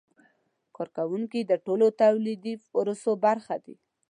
کارکوونکي 0.75 1.39
د 1.45 1.51
ټولو 1.65 1.85
تولیدي 2.01 2.53
پروسو 2.71 3.11
برخه 3.25 3.55
دي. 3.65 3.75